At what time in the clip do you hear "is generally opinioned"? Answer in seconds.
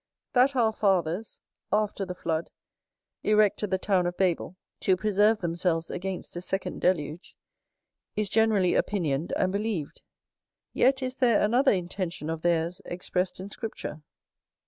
8.15-9.31